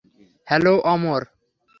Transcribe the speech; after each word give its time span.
Hello, 0.47 0.73
Amar. 0.83 1.21